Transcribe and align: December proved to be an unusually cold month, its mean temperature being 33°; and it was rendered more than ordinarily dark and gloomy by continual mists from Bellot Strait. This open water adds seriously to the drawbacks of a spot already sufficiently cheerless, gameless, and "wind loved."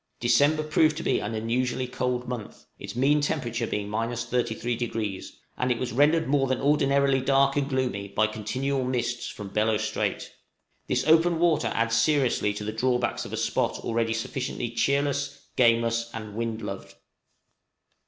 December 0.19 0.63
proved 0.63 0.97
to 0.97 1.03
be 1.03 1.19
an 1.19 1.35
unusually 1.35 1.85
cold 1.85 2.27
month, 2.27 2.65
its 2.79 2.95
mean 2.95 3.21
temperature 3.21 3.67
being 3.67 3.87
33°; 3.87 5.27
and 5.59 5.71
it 5.71 5.77
was 5.77 5.91
rendered 5.91 6.27
more 6.27 6.47
than 6.47 6.59
ordinarily 6.59 7.21
dark 7.21 7.55
and 7.55 7.69
gloomy 7.69 8.07
by 8.07 8.25
continual 8.25 8.83
mists 8.83 9.27
from 9.27 9.49
Bellot 9.53 9.79
Strait. 9.79 10.33
This 10.87 11.05
open 11.05 11.37
water 11.37 11.67
adds 11.75 11.95
seriously 11.95 12.51
to 12.55 12.63
the 12.63 12.73
drawbacks 12.73 13.25
of 13.25 13.31
a 13.33 13.37
spot 13.37 13.77
already 13.81 14.15
sufficiently 14.15 14.71
cheerless, 14.71 15.45
gameless, 15.55 16.09
and 16.15 16.33
"wind 16.33 16.63
loved." 16.63 16.95